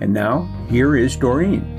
[0.00, 1.76] And now, here is Doreen.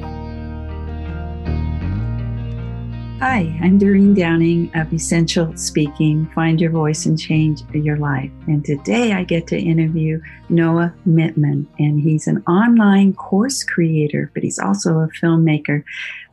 [3.21, 8.31] Hi, I'm Doreen Downing of Essential Speaking Find Your Voice and Change Your Life.
[8.47, 10.19] And today I get to interview
[10.49, 15.83] Noah Mittman, and he's an online course creator, but he's also a filmmaker.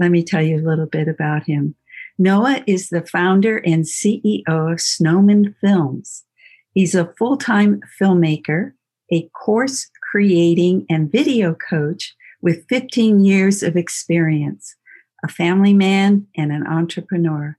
[0.01, 1.77] Let me tell you a little bit about him.
[2.19, 6.25] Noah is the founder and CEO of Snowman Films.
[6.73, 8.73] He's a full time filmmaker,
[9.13, 14.75] a course creating and video coach with 15 years of experience,
[15.23, 17.55] a family man, and an entrepreneur.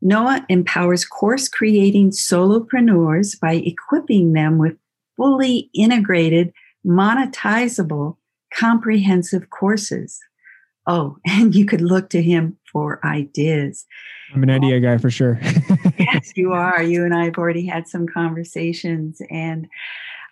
[0.00, 4.76] Noah empowers course creating solopreneurs by equipping them with
[5.16, 6.52] fully integrated,
[6.86, 8.18] monetizable,
[8.54, 10.20] comprehensive courses.
[10.86, 13.84] Oh, and you could look to him for ideas.
[14.32, 15.40] I'm an idea guy for sure.
[15.98, 16.84] yes, you are.
[16.84, 19.66] You and I have already had some conversations, and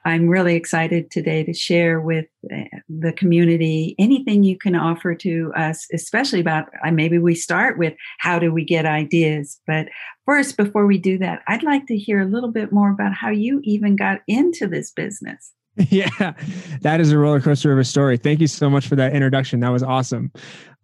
[0.04, 5.52] I'm really excited today to share with uh, the community anything you can offer to
[5.56, 9.60] us, especially about uh, maybe we start with how do we get ideas.
[9.66, 9.88] But
[10.24, 13.30] first, before we do that, I'd like to hear a little bit more about how
[13.30, 15.52] you even got into this business.
[15.90, 16.34] Yeah,
[16.80, 18.16] that is a roller coaster of a story.
[18.16, 19.60] Thank you so much for that introduction.
[19.60, 20.32] That was awesome.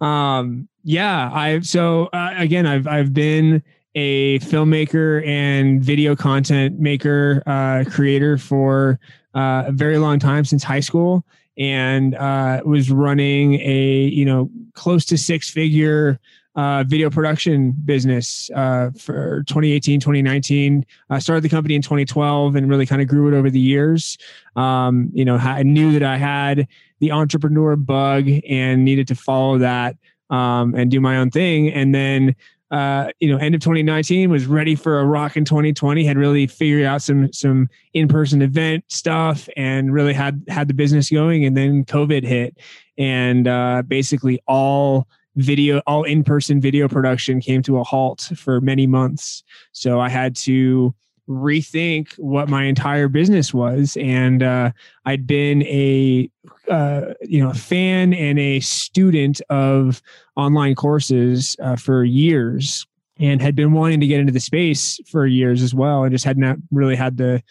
[0.00, 3.60] Um, yeah, I've so uh, again, I've I've been
[3.94, 8.98] a filmmaker and video content maker, uh, creator for
[9.34, 11.24] uh, a very long time since high school,
[11.56, 16.18] and uh, was running a you know close to six figure
[16.56, 20.86] uh, video production business uh, for 2018, 2019.
[21.10, 24.16] I started the company in 2012 and really kind of grew it over the years.
[24.54, 26.68] Um, you know, I knew that I had
[27.00, 29.96] the entrepreneur bug and needed to follow that
[30.30, 31.72] um, and do my own thing.
[31.72, 32.36] And then
[32.74, 36.04] uh, you know, end of 2019 was ready for a rock in 2020.
[36.04, 40.74] Had really figured out some some in person event stuff and really had had the
[40.74, 41.44] business going.
[41.44, 42.58] And then COVID hit,
[42.98, 48.60] and uh, basically all video, all in person video production came to a halt for
[48.60, 49.44] many months.
[49.70, 50.92] So I had to
[51.28, 54.70] rethink what my entire business was and uh,
[55.06, 56.28] i'd been a
[56.68, 60.02] uh, you know a fan and a student of
[60.36, 62.86] online courses uh, for years
[63.18, 66.24] and had been wanting to get into the space for years as well and just
[66.24, 67.42] had not really had the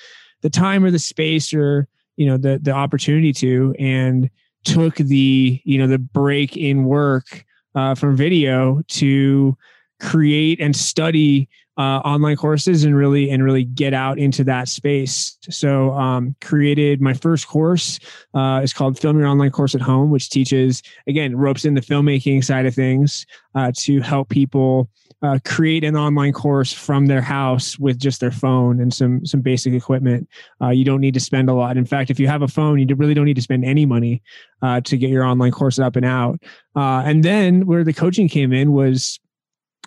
[0.41, 1.88] the time or the space or
[2.18, 4.29] you know the the opportunity to and
[4.63, 7.45] took the you know the break in work
[7.75, 9.57] uh, from video to
[10.00, 11.47] create and study
[11.78, 15.38] uh, online courses and really and really get out into that space.
[15.50, 18.00] So, um, created my first course.
[18.34, 21.82] Uh, it's called Film Your Online Course at Home, which teaches again ropes in the
[21.82, 23.26] filmmaking side of things
[23.56, 24.90] uh, to help people
[25.24, 29.42] uh, create an online course from their house with just their phone and some some
[29.42, 30.28] basic equipment.
[30.62, 31.78] Uh, you don't need to spend a lot.
[31.78, 34.22] In fact, if you have a phone, you really don't need to spend any money
[34.62, 36.44] uh, to get your online course up and out.
[36.76, 39.20] Uh, and then where the coaching came in was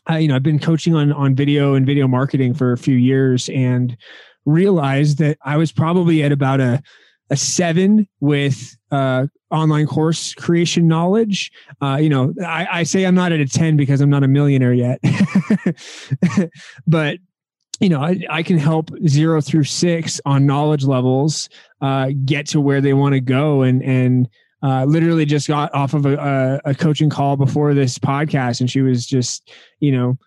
[0.06, 2.97] I, you know, I've been coaching on on video and video marketing for a few
[2.97, 3.97] years, and
[4.44, 6.83] realized that I was probably at about a
[7.31, 11.50] a seven with uh, online course creation knowledge.
[11.81, 14.28] Uh, you know, I, I say I'm not at a 10 because I'm not a
[14.28, 15.00] millionaire yet.
[16.87, 17.19] but,
[17.81, 21.49] you know, I, I can help zero through six on knowledge levels
[21.81, 24.28] uh, get to where they want to go and, and,
[24.62, 28.81] uh, literally just got off of a, a, coaching call before this podcast, and she
[28.81, 30.19] was just, you know,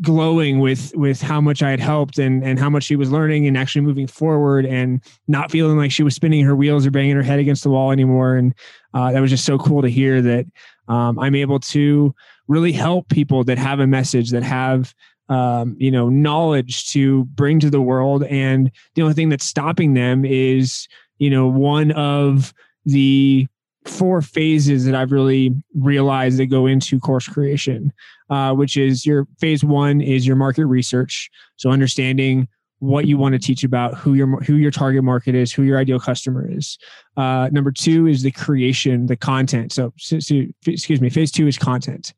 [0.00, 3.46] glowing with with how much I had helped and and how much she was learning
[3.46, 7.16] and actually moving forward and not feeling like she was spinning her wheels or banging
[7.16, 8.36] her head against the wall anymore.
[8.36, 8.54] And
[8.94, 10.46] uh, that was just so cool to hear that
[10.88, 12.14] um, I'm able to
[12.46, 14.94] really help people that have a message that have
[15.28, 19.92] um, you know knowledge to bring to the world and the only thing that's stopping
[19.92, 20.88] them is
[21.18, 22.54] you know one of
[22.86, 23.46] the
[23.84, 27.92] four phases that I've really realized that go into course creation,
[28.30, 31.30] uh, which is your phase one is your market research.
[31.56, 32.48] So understanding
[32.80, 35.78] what you want to teach about, who your who your target market is, who your
[35.78, 36.78] ideal customer is.
[37.16, 39.72] Uh, number two is the creation, the content.
[39.72, 40.16] So, so,
[40.66, 41.10] excuse me.
[41.10, 42.14] Phase two is content.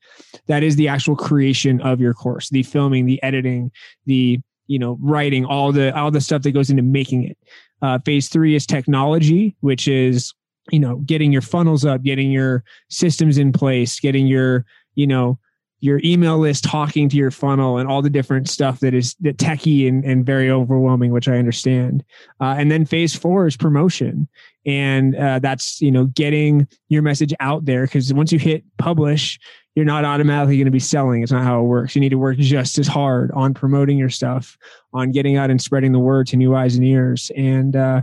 [0.47, 3.71] That is the actual creation of your course, the filming, the editing,
[4.07, 7.39] the you know writing, all the all the stuff that goes into making it.
[7.83, 10.35] Uh, phase three is technology, which is
[10.70, 14.64] you know getting your funnels up getting your systems in place getting your
[14.94, 15.38] you know
[15.81, 19.38] your email list talking to your funnel and all the different stuff that is that
[19.38, 22.05] techy and, and very overwhelming which i understand.
[22.40, 24.28] Uh, and then phase four is promotion.
[24.67, 29.40] And uh, that's you know getting your message out there because once you hit publish
[29.76, 31.23] you're not automatically going to be selling.
[31.23, 31.94] It's not how it works.
[31.94, 34.58] You need to work just as hard on promoting your stuff
[34.93, 37.31] on getting out and spreading the word to new eyes and ears.
[37.37, 38.02] And uh,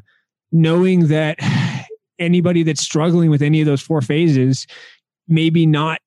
[0.51, 1.37] knowing that
[2.19, 4.67] anybody that's struggling with any of those four phases
[5.27, 5.99] maybe not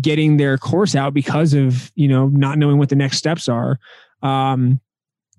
[0.00, 3.78] getting their course out because of you know not knowing what the next steps are.
[4.22, 4.80] Um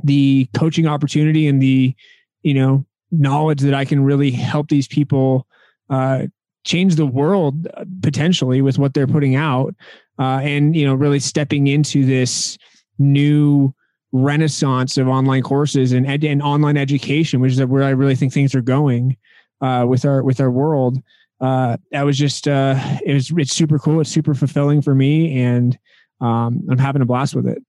[0.04, 1.96] the coaching opportunity and the
[2.44, 5.46] you know knowledge that i can really help these people
[5.90, 6.26] uh
[6.64, 9.76] change the world uh, potentially with what they're putting out
[10.20, 12.58] uh and you know really stepping into this
[12.98, 13.74] new
[14.14, 18.32] renaissance of online courses and ed- and online education which is where i really think
[18.34, 19.16] things are going
[19.62, 21.02] uh with our with our world
[21.42, 24.00] uh, that was just uh, it was it's super cool.
[24.00, 25.78] It's super fulfilling for me, and
[26.22, 27.64] um, I'm having a blast with it.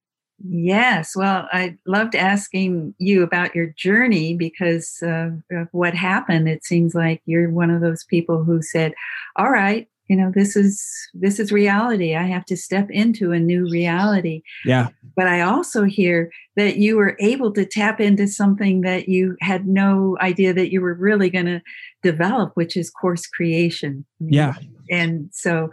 [0.47, 6.49] Yes, well, I loved asking you about your journey because uh, of what happened.
[6.49, 8.93] It seems like you're one of those people who said,
[9.37, 12.15] "All right, you know this is this is reality.
[12.15, 14.43] I have to step into a new reality.
[14.67, 14.89] Yeah.
[15.17, 19.67] But i also hear that you were able to tap into something that you had
[19.67, 21.63] no idea that you were really going to
[22.03, 24.05] develop which is course creation.
[24.21, 24.57] Yeah.
[24.91, 25.71] And so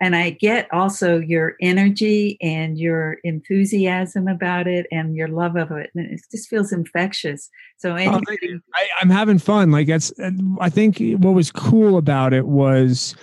[0.00, 5.72] and i get also your energy and your enthusiasm about it and your love of
[5.72, 7.50] it and it just feels infectious.
[7.78, 9.72] So anybody, oh, I, i'm having fun.
[9.72, 10.12] Like that's
[10.60, 13.16] i think what was cool about it was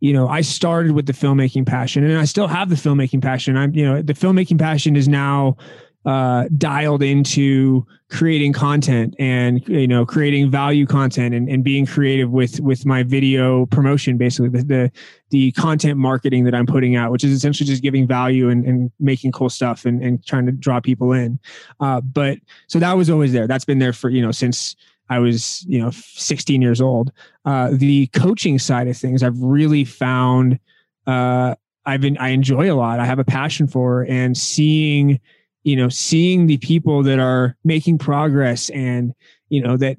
[0.00, 3.56] you know, I started with the filmmaking passion and I still have the filmmaking passion.
[3.56, 5.56] I'm, you know, the filmmaking passion is now
[6.04, 12.30] uh, dialed into creating content and you know creating value content and, and being creative
[12.30, 14.92] with with my video promotion basically the, the,
[15.30, 18.92] the content marketing that i'm putting out which is essentially just giving value and, and
[19.00, 21.40] making cool stuff and, and trying to draw people in
[21.80, 22.38] uh, but
[22.68, 24.76] so that was always there that's been there for you know since
[25.08, 27.12] I was, you know, 16 years old.
[27.44, 30.58] Uh, the coaching side of things, I've really found
[31.06, 31.54] uh,
[31.86, 33.00] I've been I enjoy a lot.
[33.00, 35.20] I have a passion for and seeing,
[35.64, 39.14] you know, seeing the people that are making progress and
[39.50, 39.96] you know that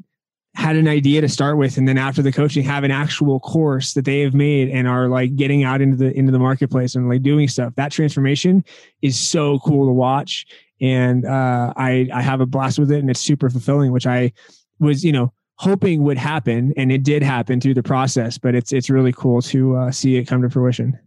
[0.56, 3.94] had an idea to start with and then after the coaching have an actual course
[3.94, 7.10] that they have made and are like getting out into the into the marketplace and
[7.10, 8.64] like doing stuff that transformation
[9.02, 10.46] is so cool to watch
[10.80, 14.32] and uh, i i have a blast with it and it's super fulfilling which i
[14.80, 18.74] was you know hoping would happen and it did happen through the process but it's
[18.74, 20.98] it's really cool to uh, see it come to fruition.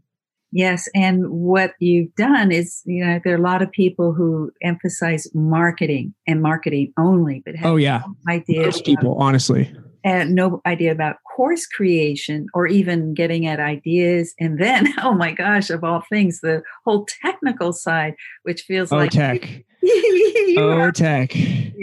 [0.50, 4.50] Yes and what you've done is you know there are a lot of people who
[4.62, 8.02] emphasize marketing and marketing only but oh yeah.
[8.06, 9.70] no idea Most people honestly.
[10.04, 15.32] and no idea about course creation or even getting at ideas and then oh my
[15.32, 19.64] gosh of all things the whole technical side which feels oh, like tech
[20.58, 21.32] oh are, tech.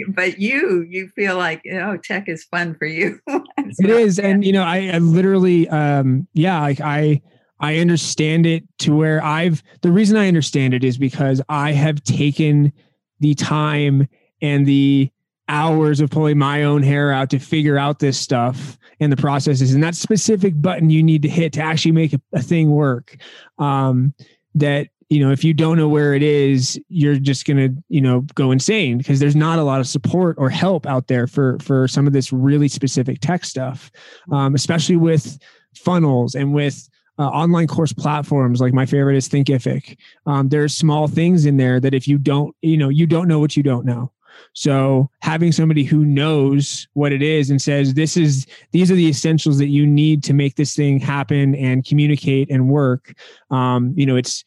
[0.08, 3.20] But you you feel like oh tech is fun for you.
[3.78, 7.20] It is and you know I, I literally um yeah like i
[7.58, 12.02] i understand it to where i've the reason i understand it is because i have
[12.04, 12.72] taken
[13.20, 14.08] the time
[14.40, 15.10] and the
[15.48, 19.74] hours of pulling my own hair out to figure out this stuff and the processes
[19.74, 23.16] and that specific button you need to hit to actually make a, a thing work
[23.58, 24.14] um
[24.54, 28.00] that you know if you don't know where it is you're just going to you
[28.00, 31.58] know go insane because there's not a lot of support or help out there for
[31.60, 33.90] for some of this really specific tech stuff
[34.32, 35.38] um, especially with
[35.74, 39.96] funnels and with uh, online course platforms like my favorite is thinkific.
[40.26, 43.38] Um, there's small things in there that if you don't you know you don't know
[43.38, 44.12] what you don't know.
[44.52, 49.08] So having somebody who knows what it is and says this is these are the
[49.08, 53.14] essentials that you need to make this thing happen and communicate and work
[53.50, 54.44] um, you know it's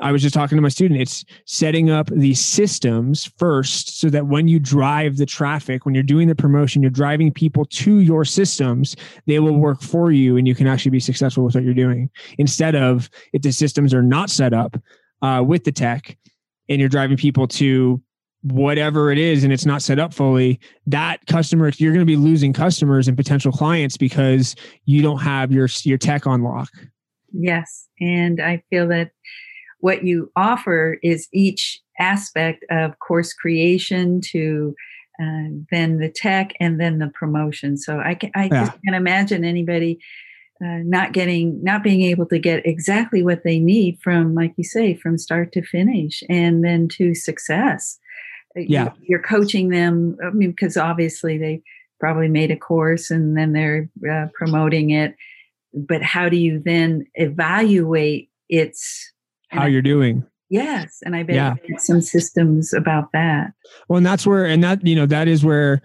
[0.00, 1.00] I was just talking to my student.
[1.00, 6.02] It's setting up the systems first so that when you drive the traffic, when you're
[6.02, 8.96] doing the promotion, you're driving people to your systems,
[9.26, 12.10] they will work for you and you can actually be successful with what you're doing.
[12.38, 14.76] Instead of if the systems are not set up
[15.22, 16.18] uh, with the tech
[16.68, 18.02] and you're driving people to
[18.42, 22.16] whatever it is and it's not set up fully, that customer, you're going to be
[22.16, 26.68] losing customers and potential clients because you don't have your, your tech on lock.
[27.32, 27.88] Yes.
[28.00, 29.10] And I feel that
[29.84, 34.74] what you offer is each aspect of course creation to
[35.20, 37.76] uh, then the tech and then the promotion.
[37.76, 38.64] So I can I yeah.
[38.64, 39.98] just can't imagine anybody
[40.64, 44.64] uh, not getting not being able to get exactly what they need from like you
[44.64, 47.98] say from start to finish and then to success.
[48.56, 50.16] Uh, yeah, you're coaching them.
[50.24, 51.62] I mean, because obviously they
[52.00, 55.14] probably made a course and then they're uh, promoting it.
[55.74, 59.10] But how do you then evaluate its
[59.54, 60.24] how you're doing?
[60.50, 61.54] Yes, and I bet yeah.
[61.78, 63.52] some systems about that.
[63.88, 65.82] Well, and that's where, and that you know, that is where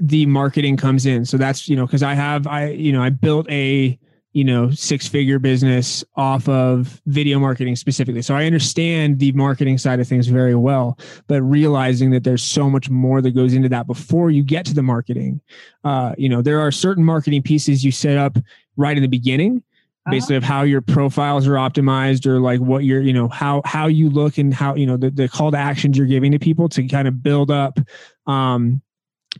[0.00, 1.24] the marketing comes in.
[1.24, 3.98] So that's you know, because I have I you know I built a
[4.32, 9.78] you know six figure business off of video marketing specifically so i understand the marketing
[9.78, 13.68] side of things very well but realizing that there's so much more that goes into
[13.68, 15.40] that before you get to the marketing
[15.84, 18.36] uh, you know there are certain marketing pieces you set up
[18.76, 19.62] right in the beginning
[20.10, 23.86] basically of how your profiles are optimized or like what you're you know how how
[23.86, 26.68] you look and how you know the, the call to actions you're giving to people
[26.68, 27.78] to kind of build up
[28.26, 28.82] um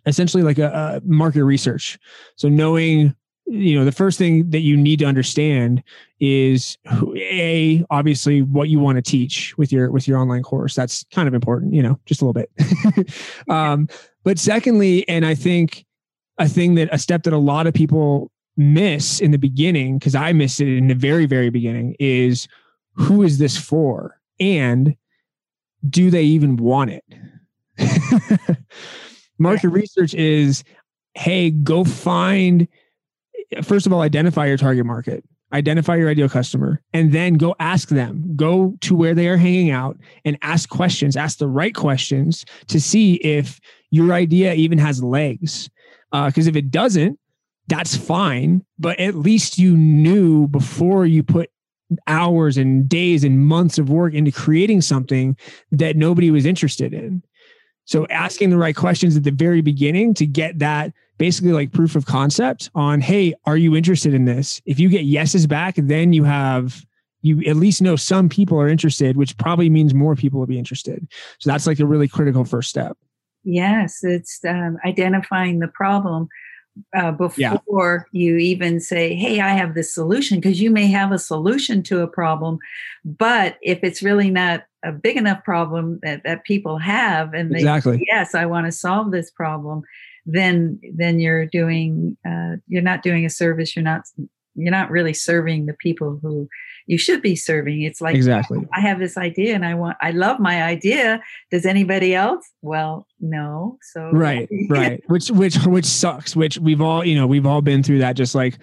[0.07, 1.99] essentially like a, a market research.
[2.37, 3.15] So knowing
[3.51, 5.83] you know the first thing that you need to understand
[6.21, 6.77] is
[7.17, 10.75] a obviously what you want to teach with your with your online course.
[10.75, 12.51] That's kind of important you know just a little bit.
[13.49, 13.89] Um,
[14.25, 15.87] but secondly and i think
[16.37, 20.15] a thing that a step that a lot of people miss in the beginning because
[20.17, 22.49] i missed it in the very very beginning is
[22.99, 24.21] who is this for?
[24.41, 24.97] And
[25.89, 27.05] do they even want it?
[29.39, 30.65] Market research is
[31.15, 32.69] hey go find
[33.63, 37.89] first of all, identify your target market, identify your ideal customer, and then go ask
[37.89, 42.45] them, go to where they are hanging out and ask questions, ask the right questions
[42.67, 43.59] to see if
[43.91, 45.71] your idea even has legs.
[46.13, 47.19] Because uh, if it doesn't,
[47.69, 48.65] that's fine.
[48.79, 51.51] But at least you knew before you put
[52.07, 55.37] hours and days and months of work into creating something
[55.73, 57.23] that nobody was interested in.
[57.85, 61.97] So asking the right questions at the very beginning to get that basically like proof
[61.97, 64.61] of concept on, hey, are you interested in this?
[64.67, 66.85] If you get yeses back, then you have
[67.23, 70.59] you at least know some people are interested, which probably means more people will be
[70.59, 71.09] interested.
[71.41, 72.97] So that's like a really critical first step.
[73.43, 76.29] Yes, it's um, identifying the problem
[76.97, 78.21] uh, before yeah.
[78.21, 82.01] you even say, Hey, I have this solution, because you may have a solution to
[82.01, 82.59] a problem.
[83.05, 87.59] But if it's really not a big enough problem that, that people have, and they,
[87.59, 88.05] exactly.
[88.07, 89.83] yes, I want to solve this problem,
[90.27, 94.03] then then you're doing uh, you're not doing a service you're not
[94.59, 96.49] you're not really serving the people who
[96.87, 97.83] you should be serving.
[97.83, 98.67] It's like exactly.
[98.73, 101.23] I have this idea and i want i love my idea.
[101.51, 102.47] Does anybody else?
[102.63, 103.79] Well no.
[103.93, 105.03] So right right.
[105.07, 108.35] Which which which sucks which we've all you know we've all been through that just
[108.35, 108.59] like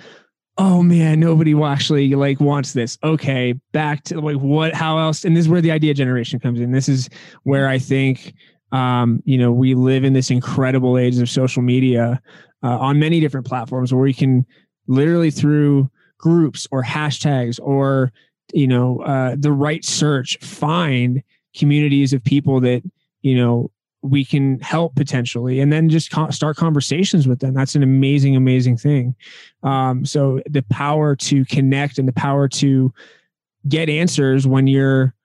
[0.58, 2.98] oh man nobody will actually like wants this.
[3.04, 6.60] Okay back to like what how else and this is where the idea generation comes
[6.60, 6.72] in.
[6.72, 7.10] This is
[7.44, 8.34] where i think
[8.72, 12.22] um, you know, we live in this incredible age of social media
[12.62, 14.46] uh, on many different platforms where we can
[14.88, 18.12] literally through groups or hashtags or
[18.54, 21.22] you know uh, the right search find
[21.56, 22.82] communities of people that
[23.22, 23.70] you know
[24.02, 28.36] we can help potentially and then just co- start conversations with them that's an amazing
[28.36, 29.16] amazing thing
[29.64, 32.94] um, so the power to connect and the power to
[33.68, 35.16] get answers when you're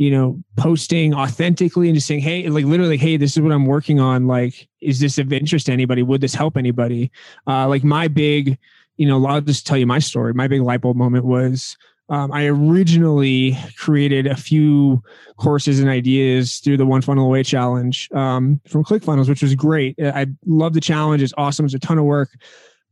[0.00, 3.66] you know, posting authentically and just saying, hey, like literally, hey, this is what I'm
[3.66, 4.26] working on.
[4.26, 6.02] Like, is this of interest to anybody?
[6.02, 7.12] Would this help anybody?
[7.46, 8.56] Uh, like my big,
[9.00, 10.34] you know, I'll just tell you my story.
[10.34, 11.74] My big light bulb moment was
[12.10, 15.02] um, I originally created a few
[15.38, 19.98] courses and ideas through the One Funnel Away challenge um, from ClickFunnels, which was great.
[19.98, 21.22] I love the challenge.
[21.22, 21.64] It's awesome.
[21.64, 22.28] It's a ton of work.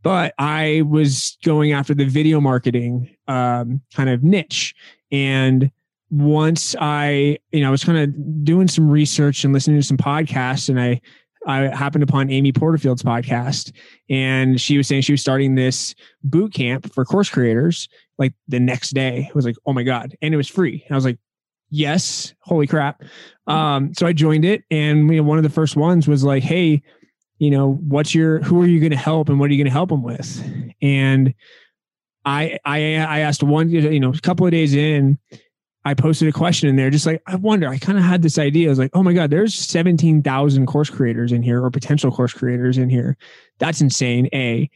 [0.03, 4.75] But I was going after the video marketing um, kind of niche.
[5.13, 5.71] And
[6.09, 9.99] once I, you know, I was kind of doing some research and listening to some
[9.99, 11.03] podcasts, and I,
[11.49, 13.73] I happened upon Amy Porterfield's podcast,
[14.09, 17.89] and she was saying she was starting this boot camp for course creators
[18.19, 19.29] like the next day.
[19.29, 20.85] I was like, oh my god, and it was free.
[20.87, 21.19] And I was like,
[21.71, 23.03] yes, holy crap!
[23.47, 26.83] Um, so I joined it, and one of the first ones was like, hey,
[27.39, 29.73] you know, what's your, who are you going to help, and what are you going
[29.73, 30.73] to help them with?
[30.83, 31.35] And
[32.25, 35.19] I, I, I asked one, you know, a couple of days in
[35.85, 38.39] I posted a question in there, just like, I wonder, I kind of had this
[38.39, 38.69] idea.
[38.69, 42.33] I was like, oh my God, there's 17,000 course creators in here or potential course
[42.33, 43.17] creators in here.
[43.59, 44.29] That's insane.
[44.35, 44.69] A,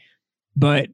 [0.57, 0.89] but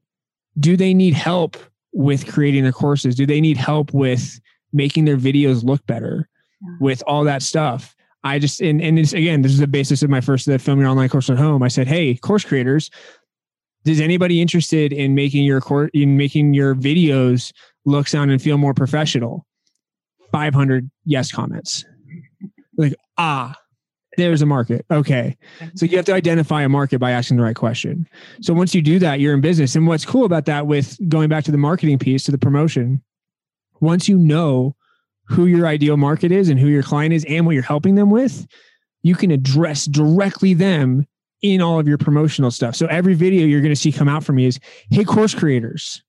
[0.59, 1.57] do they need help
[1.93, 3.15] with creating their courses?
[3.15, 4.39] Do they need help with
[4.73, 6.27] making their videos look better
[6.61, 6.69] yeah.
[6.79, 7.95] with all that stuff?
[8.23, 10.79] I just, and, and it's, again, this is the basis of my first the film
[10.79, 11.63] your online course at home.
[11.63, 12.89] I said, Hey, course creators,
[13.85, 17.53] is anybody interested in making your course, in making your videos
[17.85, 19.45] look, sound, and feel more professional?
[20.31, 21.85] 500 yes comments.
[22.77, 23.55] Like, ah,
[24.17, 24.85] there's a market.
[24.91, 25.37] Okay.
[25.75, 28.07] So you have to identify a market by asking the right question.
[28.41, 29.75] So once you do that, you're in business.
[29.75, 33.01] And what's cool about that with going back to the marketing piece, to the promotion,
[33.79, 34.75] once you know
[35.25, 38.09] who your ideal market is and who your client is and what you're helping them
[38.09, 38.47] with,
[39.03, 41.05] you can address directly them
[41.41, 42.75] in all of your promotional stuff.
[42.75, 44.59] So every video you're going to see come out from me is,
[44.89, 46.03] hey, course creators.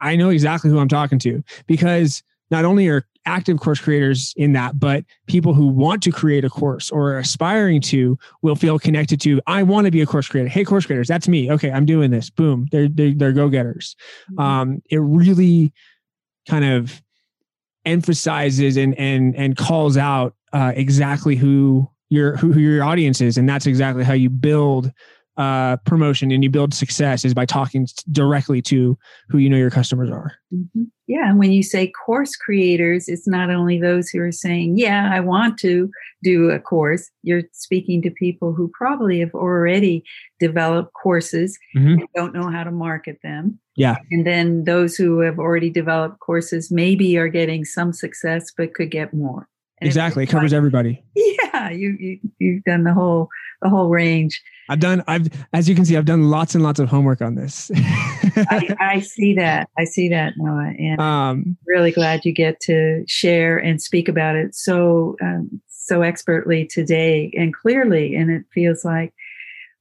[0.00, 4.52] I know exactly who I'm talking to because not only are active course creators in
[4.54, 8.78] that, but people who want to create a course or are aspiring to will feel
[8.78, 10.48] connected to, I want to be a course creator.
[10.48, 11.50] Hey, course creators, that's me.
[11.50, 12.30] Okay, I'm doing this.
[12.30, 12.66] Boom.
[12.72, 13.94] They're, they're, they're go getters.
[14.32, 14.40] Mm-hmm.
[14.40, 15.72] Um, it really
[16.48, 17.02] kind of
[17.84, 23.38] emphasizes and, and, and calls out uh, exactly who your, who, who your audience is.
[23.38, 24.90] And that's exactly how you build
[25.40, 28.98] uh, promotion and you build success is by talking directly to
[29.30, 30.32] who you know your customers are.
[30.54, 30.82] Mm-hmm.
[31.06, 31.30] Yeah.
[31.30, 35.20] And when you say course creators, it's not only those who are saying, yeah, I
[35.20, 35.90] want to
[36.22, 37.10] do a course.
[37.22, 40.04] You're speaking to people who probably have already
[40.40, 42.00] developed courses mm-hmm.
[42.00, 43.58] and don't know how to market them.
[43.76, 43.96] Yeah.
[44.10, 48.90] And then those who have already developed courses maybe are getting some success, but could
[48.90, 49.48] get more.
[49.80, 50.24] And exactly.
[50.24, 51.02] It covers everybody.
[51.52, 51.70] Yeah.
[51.70, 53.28] You, you, you've done the whole,
[53.60, 54.40] the whole range.
[54.68, 57.34] I've done, I've, as you can see, I've done lots and lots of homework on
[57.34, 57.72] this.
[57.74, 59.68] I, I, see that.
[59.76, 60.72] I see that, Noah.
[60.78, 66.02] And um, really glad you get to share and speak about it so, um, so
[66.02, 68.14] expertly today and clearly.
[68.14, 69.12] And it feels like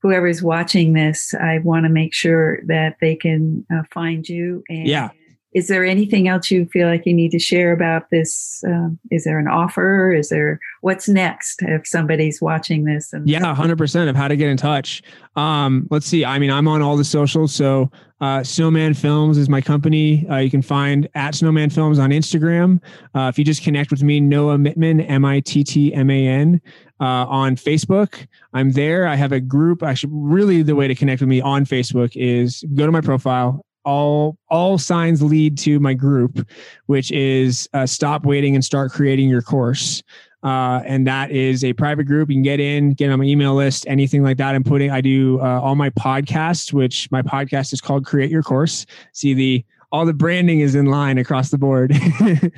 [0.02, 4.88] whoever's watching this, I want to make sure that they can uh, find you and
[4.88, 5.10] yeah
[5.54, 8.64] is there anything else you feel like you need to share about this?
[8.68, 10.14] Um, is there an offer?
[10.14, 13.12] Is there what's next if somebody's watching this?
[13.14, 15.02] And yeah, hundred percent of how to get in touch.
[15.36, 16.24] Um, let's see.
[16.24, 17.54] I mean, I'm on all the socials.
[17.54, 17.90] So
[18.22, 20.28] uh, Snowman Films is my company.
[20.30, 22.80] Uh, you can find at Snowman Films on Instagram.
[23.16, 26.28] Uh, if you just connect with me, Noah Mittman, M I T T M A
[26.28, 26.62] N.
[27.02, 28.28] Uh, on Facebook.
[28.54, 29.08] I'm there.
[29.08, 29.84] I have a group.
[29.84, 33.66] Actually, really, the way to connect with me on Facebook is go to my profile,
[33.86, 36.48] all all signs lead to my group
[36.88, 40.04] which is uh, stop waiting and start creating your course.
[40.42, 42.30] Uh, and that is a private group.
[42.30, 44.56] You can get in get on my email list anything like that.
[44.56, 48.44] I'm putting i do uh, all my podcasts which my podcast is called create your
[48.44, 48.86] course.
[49.14, 51.94] See the all the branding is in line across the board.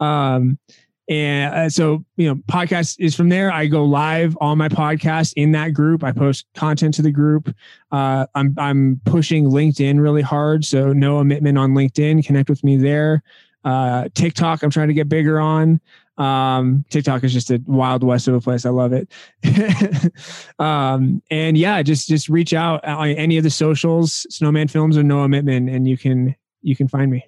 [0.00, 0.60] Um,
[1.08, 3.50] and uh, so, you know, podcast is from there.
[3.50, 6.04] I go live on my podcast in that group.
[6.04, 7.54] I post content to the group.
[7.90, 10.66] Uh, I'm, I'm pushing LinkedIn really hard.
[10.66, 13.22] So Noah Mittman on LinkedIn, connect with me there.
[13.64, 15.80] Uh, TikTok, I'm trying to get bigger on.
[16.18, 18.66] Um, TikTok is just a wild west of a place.
[18.66, 19.10] I love it.
[20.58, 25.02] um, and yeah, just, just reach out on any of the socials, Snowman Films or
[25.02, 27.24] Noah Mittman, and you can, you can find me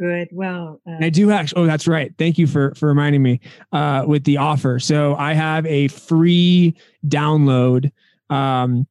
[0.00, 0.28] good.
[0.32, 1.62] Well, uh, I do actually.
[1.62, 2.12] Oh, that's right.
[2.18, 3.40] Thank you for for reminding me
[3.72, 4.80] uh, with the offer.
[4.80, 6.74] So I have a free
[7.06, 7.92] download.
[8.30, 8.86] Um,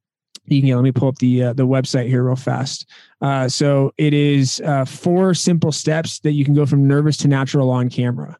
[0.46, 2.86] you can let me pull up the uh, the website here real fast.
[3.20, 7.28] Uh, so it is uh, four simple steps that you can go from nervous to
[7.28, 8.38] natural on camera.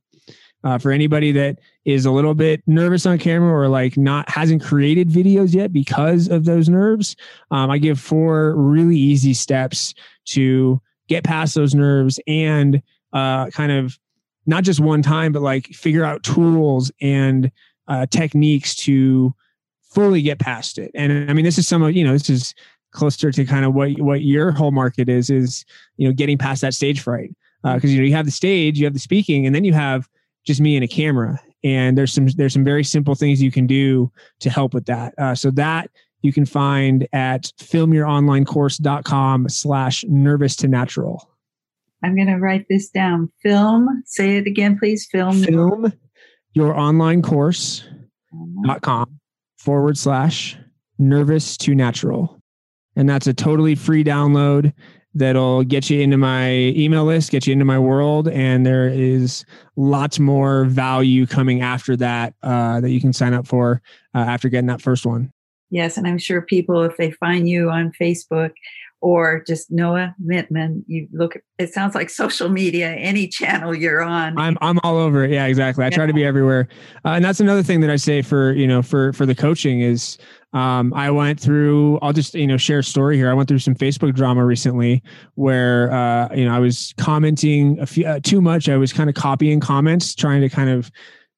[0.63, 4.63] Uh, for anybody that is a little bit nervous on camera or like not hasn't
[4.63, 7.17] created videos yet because of those nerves,
[7.51, 9.95] um, I give four really easy steps
[10.27, 10.81] to
[11.11, 12.81] get past those nerves and
[13.13, 13.99] uh, kind of
[14.47, 17.51] not just one time, but like figure out tools and
[17.89, 19.35] uh, techniques to
[19.83, 20.91] fully get past it.
[20.95, 22.55] And I mean, this is some of, you know, this is
[22.93, 25.65] closer to kind of what, what your whole market is, is,
[25.97, 27.35] you know, getting past that stage fright.
[27.65, 29.73] Uh, cause you know, you have the stage, you have the speaking, and then you
[29.73, 30.09] have
[30.47, 31.39] just me and a camera.
[31.63, 35.13] And there's some, there's some very simple things you can do to help with that.
[35.19, 35.91] Uh, so that
[36.23, 41.29] you can find at filmyouronlinecourse.com slash nervous to natural.
[42.03, 43.31] I'm going to write this down.
[43.43, 45.07] Film, say it again, please.
[45.11, 45.43] Film.
[45.43, 45.93] Film
[46.55, 49.21] your online course.com
[49.59, 50.57] forward slash
[50.99, 52.41] nervous to natural.
[52.97, 54.73] And that's a totally free download
[55.15, 58.29] that'll get you into my email list, get you into my world.
[58.29, 59.45] And there is
[59.77, 63.83] lots more value coming after that uh, that you can sign up for
[64.15, 65.33] uh, after getting that first one.
[65.71, 68.53] Yes, and I'm sure people, if they find you on Facebook
[69.01, 71.37] or just Noah Mittman, you look.
[71.59, 74.39] It sounds like social media, any channel you're on.
[74.39, 75.31] I'm I'm all over it.
[75.31, 75.85] Yeah, exactly.
[75.85, 75.97] I yeah.
[75.97, 76.69] try to be everywhere,
[77.05, 79.81] uh, and that's another thing that I say for you know for for the coaching
[79.81, 80.19] is
[80.53, 81.99] um, I went through.
[82.03, 83.31] I'll just you know share a story here.
[83.31, 85.03] I went through some Facebook drama recently
[85.35, 88.69] where uh, you know I was commenting a few uh, too much.
[88.69, 90.91] I was kind of copying comments, trying to kind of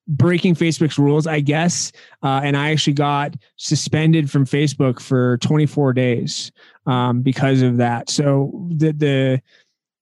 [0.09, 1.93] breaking Facebook's rules, I guess.
[2.23, 6.53] Uh, and I actually got suspended from Facebook for 24 days
[6.87, 8.11] um, because of that.
[8.11, 9.43] So the the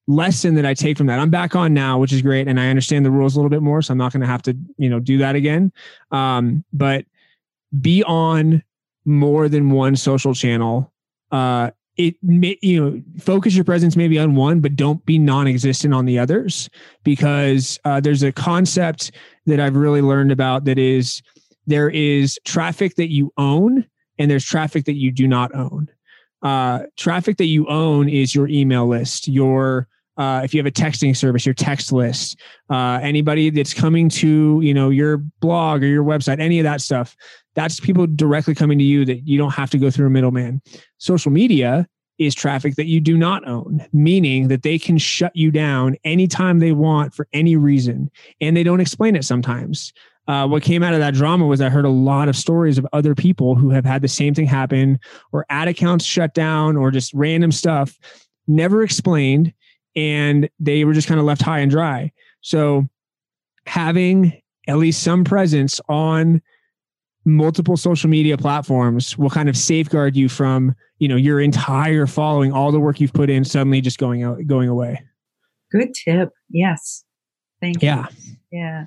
[0.06, 2.68] lesson that I take from that, I'm back on now, which is great, and I
[2.68, 4.88] understand the rules a little bit more, so I'm not going to have to you
[4.88, 5.72] know do that again.
[6.10, 7.04] Um, but
[7.80, 8.62] be on
[9.04, 10.92] more than one social channel.
[11.30, 15.92] Uh, it may, you know focus your presence maybe on one but don't be non-existent
[15.92, 16.70] on the others
[17.04, 19.10] because uh, there's a concept
[19.50, 21.22] that i've really learned about that is
[21.66, 23.86] there is traffic that you own
[24.20, 25.88] and there's traffic that you do not own.
[26.42, 30.70] Uh, traffic that you own is your email list, your uh, if you have a
[30.70, 35.86] texting service, your text list, uh, anybody that's coming to you know your blog or
[35.86, 37.16] your website, any of that stuff,
[37.54, 40.60] that's people directly coming to you that you don't have to go through a middleman.
[40.98, 41.86] Social media
[42.20, 46.58] is traffic that you do not own, meaning that they can shut you down anytime
[46.58, 48.10] they want for any reason,
[48.42, 49.94] and they don't explain it sometimes.
[50.28, 52.86] Uh, what came out of that drama was I heard a lot of stories of
[52.92, 55.00] other people who have had the same thing happen,
[55.32, 57.98] or ad accounts shut down, or just random stuff,
[58.46, 59.54] never explained,
[59.96, 62.12] and they were just kind of left high and dry.
[62.42, 62.86] So,
[63.64, 66.42] having at least some presence on
[67.30, 72.52] multiple social media platforms will kind of safeguard you from you know your entire following
[72.52, 75.02] all the work you've put in suddenly just going out going away.
[75.70, 76.30] Good tip.
[76.50, 77.04] Yes.
[77.60, 78.06] Thank yeah.
[78.10, 78.34] you.
[78.52, 78.60] Yeah.
[78.62, 78.86] Yeah.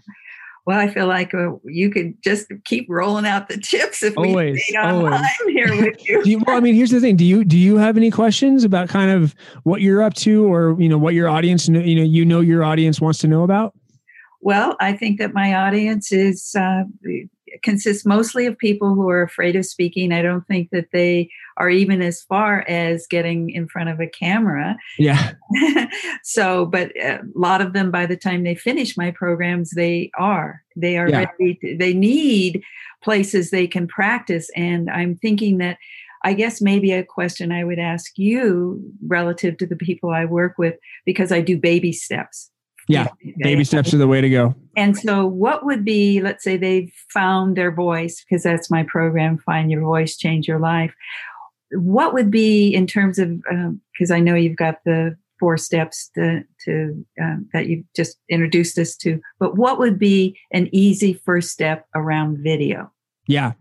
[0.66, 4.30] Well i feel like uh, you could just keep rolling out the tips if we
[4.30, 5.28] always, stayed online always.
[5.48, 6.22] here with you.
[6.24, 7.18] you well i mean here's the thing.
[7.18, 10.80] Do you do you have any questions about kind of what you're up to or
[10.80, 13.74] you know what your audience you know you know your audience wants to know about?
[14.42, 16.84] Well i think that my audience is uh,
[17.62, 20.12] consists mostly of people who are afraid of speaking.
[20.12, 24.08] I don't think that they are even as far as getting in front of a
[24.08, 24.76] camera.
[24.98, 25.34] Yeah.
[26.24, 30.64] so, but a lot of them, by the time they finish my programs, they are.
[30.76, 31.26] They are Yeah.
[31.40, 31.56] ready.
[31.62, 32.64] To, they need
[33.04, 34.50] places they can practice.
[34.56, 35.78] And I'm thinking that.
[36.26, 40.58] I guess maybe a question I would ask you relative to the people I work
[40.58, 42.50] with, because I do baby steps.
[42.88, 46.58] Yeah, baby steps are the way to go And so, what would be, let's say
[46.58, 50.94] they've found their voice, because that's my program, Find Your Voice, Change Your Life.
[51.72, 53.42] What would be, in terms of,
[53.94, 58.78] because I know you've got the four steps to, to um, that you've just introduced
[58.78, 62.92] us to, but what would be an easy first step around video?
[63.28, 63.54] yeah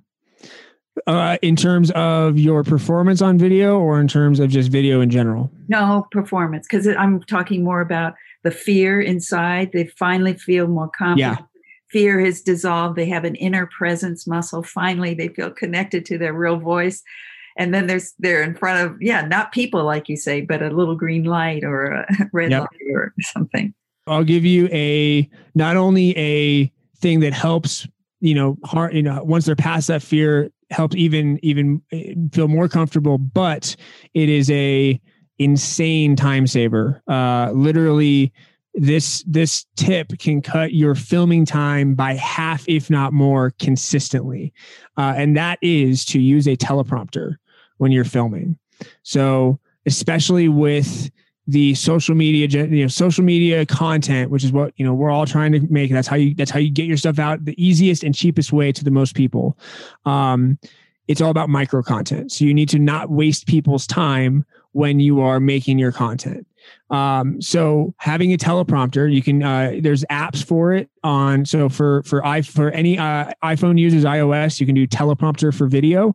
[1.07, 5.11] uh, in terms of your performance on video or in terms of just video in
[5.11, 9.71] general No performance, because I'm talking more about the fear inside.
[9.73, 11.39] They finally feel more confident.
[11.39, 11.47] Yeah.
[11.91, 12.97] Fear has dissolved.
[12.97, 14.63] They have an inner presence muscle.
[14.63, 17.03] Finally, they feel connected to their real voice.
[17.59, 20.71] And then there's they're in front of yeah, not people like you say, but a
[20.71, 22.61] little green light or a red Yep.
[22.63, 23.75] light or something.
[24.07, 27.87] I'll give you a not only a thing that helps,
[28.21, 32.49] you know, heart, you know, once they're past that fear, helps even even eh, feel
[32.49, 33.77] more comfortable, but
[34.15, 35.01] it is a
[35.39, 37.03] insane time saver.
[37.09, 38.33] Uh literally
[38.75, 44.53] this this tip can cut your filming time by half if not more consistently
[44.97, 47.37] uh, and that is to use a teleprompter
[47.77, 48.59] when you're filming
[49.03, 51.11] so especially with
[51.49, 55.27] the social media you know social media content which is what you know we're all
[55.27, 58.05] trying to make that's how you that's how you get your stuff out the easiest
[58.05, 59.59] and cheapest way to the most people.
[60.05, 60.59] Um
[61.09, 62.31] it's all about micro content.
[62.31, 66.47] So you need to not waste people's time when you are making your content
[66.91, 71.45] um, so having a teleprompter, you can uh, there's apps for it on.
[71.47, 75.67] So for for i for any uh, iPhone users iOS, you can do teleprompter for
[75.67, 76.15] video,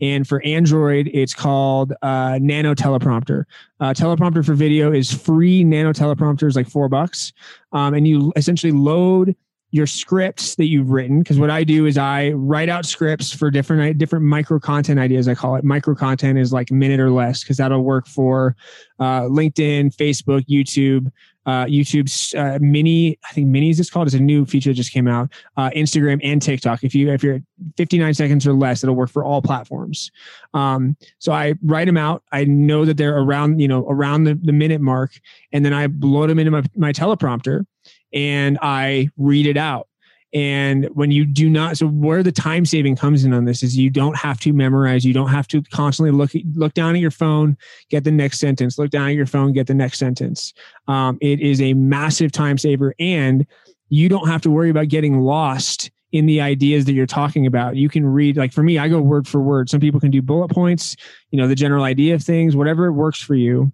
[0.00, 3.44] and for Android, it's called uh, Nano Teleprompter.
[3.78, 5.62] Uh, teleprompter for video is free.
[5.62, 7.32] Nano teleprompter is like four bucks,
[7.72, 9.36] um, and you essentially load
[9.76, 13.50] your scripts that you've written because what i do is i write out scripts for
[13.50, 15.64] different different micro content ideas i call it.
[15.64, 18.56] Micro content is like a minute or less because that'll work for
[18.98, 21.12] uh, linkedin facebook youtube
[21.46, 24.08] uh, YouTube's uh, mini, I think mini is it's called.
[24.08, 25.32] It's a new feature that just came out.
[25.56, 26.82] Uh, Instagram and TikTok.
[26.82, 27.40] If you if you're
[27.76, 30.10] 59 seconds or less, it'll work for all platforms.
[30.54, 32.24] Um, so I write them out.
[32.32, 35.12] I know that they're around you know around the, the minute mark,
[35.52, 37.64] and then I load them into my, my teleprompter,
[38.12, 39.88] and I read it out.
[40.36, 43.74] And when you do not, so where the time saving comes in on this is
[43.74, 45.02] you don't have to memorize.
[45.02, 47.56] You don't have to constantly look look down at your phone,
[47.88, 48.78] get the next sentence.
[48.78, 50.52] Look down at your phone, get the next sentence.
[50.88, 53.46] Um, it is a massive time saver, and
[53.88, 57.76] you don't have to worry about getting lost in the ideas that you're talking about.
[57.76, 59.70] You can read, like for me, I go word for word.
[59.70, 60.96] Some people can do bullet points,
[61.30, 63.72] you know, the general idea of things, whatever works for you.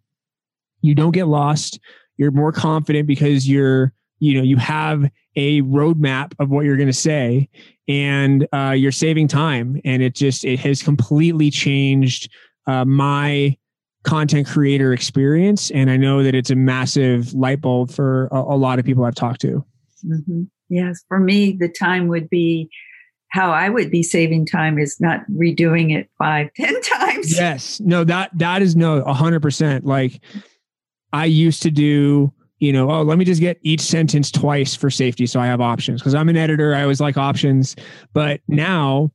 [0.80, 1.80] You don't get lost.
[2.18, 6.88] You're more confident because you're, you know, you have a roadmap of what you're going
[6.88, 7.48] to say
[7.88, 9.80] and uh, you're saving time.
[9.84, 12.30] And it just, it has completely changed
[12.66, 13.56] uh, my
[14.04, 15.70] content creator experience.
[15.70, 19.04] And I know that it's a massive light bulb for a, a lot of people
[19.04, 19.64] I've talked to.
[20.06, 20.48] Mhm.
[20.68, 22.70] Yes, for me, the time would be
[23.28, 27.36] how I would be saving time is not redoing it five, ten times.
[27.36, 30.20] yes no that that is no 100% like
[31.12, 34.88] i used to do you know oh let me just get each sentence twice for
[34.88, 37.74] safety so i have options because i'm an editor i always like options
[38.12, 39.10] but now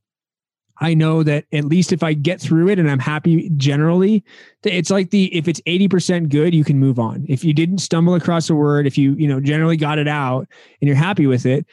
[0.80, 4.22] I know that at least if I get through it and I'm happy generally,
[4.62, 7.26] it's like the if it's 80% good, you can move on.
[7.28, 10.46] If you didn't stumble across a word, if you, you know, generally got it out
[10.80, 11.66] and you're happy with it,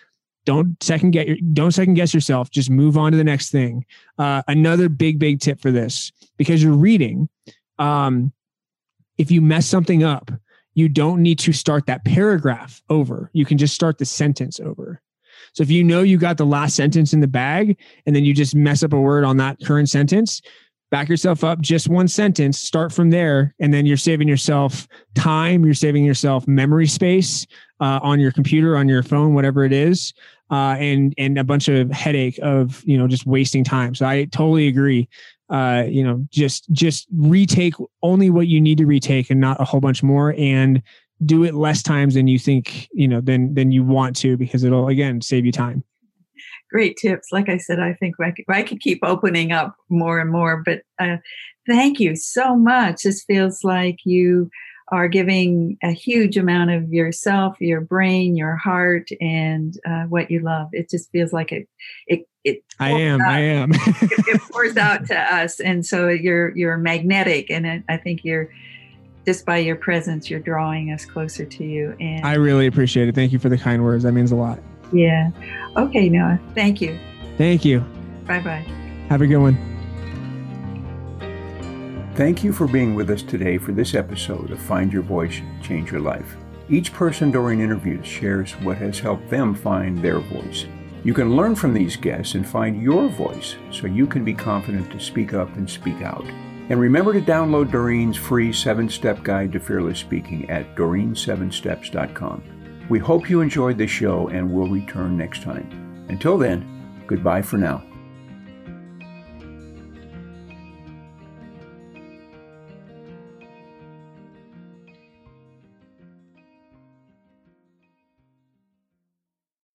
[0.45, 2.49] don't second get your don't second guess yourself.
[2.49, 3.85] Just move on to the next thing.
[4.17, 7.29] Uh, another big, big tip for this, because you're reading,
[7.77, 8.33] um,
[9.19, 10.31] if you mess something up,
[10.75, 13.31] you don't need to start that paragraph over.
[13.33, 15.01] You can just start the sentence over.
[15.53, 18.33] So if you know you got the last sentence in the bag and then you
[18.33, 20.41] just mess up a word on that current sentence,
[20.91, 25.63] back yourself up just one sentence, start from there, and then you're saving yourself time,
[25.63, 27.47] you're saving yourself memory space
[27.79, 30.13] uh, on your computer, on your phone, whatever it is,
[30.51, 33.95] uh, and and a bunch of headache of you know just wasting time.
[33.95, 35.07] So I totally agree.
[35.49, 39.65] Uh, you know, just just retake only what you need to retake and not a
[39.65, 40.81] whole bunch more, and
[41.23, 44.63] do it less times than you think you know than than you want to because
[44.63, 45.83] it'll again save you time.
[46.71, 47.29] Great tips.
[47.31, 50.61] Like i said i think i could, I could keep opening up more and more
[50.65, 51.17] but uh,
[51.67, 53.03] thank you so much.
[53.03, 54.49] This feels like you
[54.91, 60.41] are giving a huge amount of yourself your brain your heart and uh, what you
[60.41, 60.67] love.
[60.71, 61.67] It just feels like it
[62.07, 63.29] it it i am out.
[63.29, 63.79] i am it,
[64.27, 68.49] it, pours out to us and so you're you're magnetic and it, i think you're
[69.25, 71.95] just by your presence, you're drawing us closer to you.
[71.99, 73.15] And I really appreciate it.
[73.15, 74.03] Thank you for the kind words.
[74.03, 74.59] That means a lot.
[74.93, 75.31] Yeah.
[75.75, 76.39] Okay, Noah.
[76.53, 76.97] Thank you.
[77.37, 77.79] Thank you.
[78.25, 78.65] Bye bye.
[79.09, 79.57] Have a good one.
[82.15, 85.91] Thank you for being with us today for this episode of Find Your Voice, Change
[85.91, 86.37] Your Life.
[86.69, 90.65] Each person during interviews shares what has helped them find their voice.
[91.05, 94.91] You can learn from these guests and find your voice so you can be confident
[94.91, 96.25] to speak up and speak out.
[96.69, 102.87] And remember to download Doreen's free seven step guide to fearless speaking at doreen7steps.com.
[102.89, 106.07] We hope you enjoyed the show and will return next time.
[106.09, 107.83] Until then, goodbye for now.